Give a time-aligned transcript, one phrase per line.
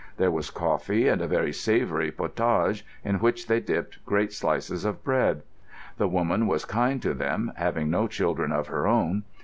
[0.17, 5.03] There was coffee and a very savoury pottage in which they dipped great slices of
[5.03, 5.43] bread.
[5.97, 9.25] The woman was kind to them, having no children of her own.